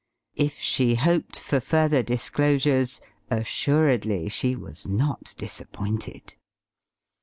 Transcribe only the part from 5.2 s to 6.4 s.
disappointed.